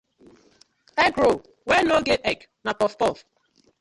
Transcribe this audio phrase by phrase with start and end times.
[1.03, 3.19] Egg roll wey no get egg na puff puff.